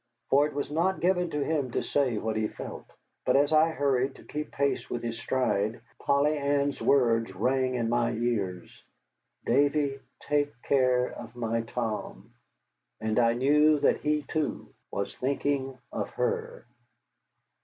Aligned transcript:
For 0.31 0.47
it 0.47 0.55
was 0.55 0.71
not 0.71 0.99
given 0.99 1.29
to 1.29 1.43
him 1.45 1.69
to 1.73 1.83
say 1.83 2.17
what 2.17 2.35
he 2.35 2.47
felt; 2.47 2.85
but 3.23 3.35
as 3.35 3.53
I 3.53 3.69
hurried 3.69 4.15
to 4.15 4.23
keep 4.23 4.49
pace 4.51 4.89
with 4.89 5.03
his 5.03 5.19
stride, 5.19 5.79
Polly 6.01 6.35
Ann's 6.35 6.81
words 6.81 7.35
rang 7.35 7.75
in 7.75 7.87
my 7.87 8.11
ears, 8.13 8.83
"Davy, 9.45 9.99
take 10.23 10.59
care 10.63 11.07
of 11.09 11.35
my 11.35 11.61
Tom," 11.61 12.31
and 12.99 13.19
I 13.19 13.33
knew 13.33 13.79
that 13.81 13.99
he, 14.01 14.23
too, 14.23 14.73
was 14.89 15.15
thinking 15.17 15.77
of 15.91 16.09
her. 16.15 16.65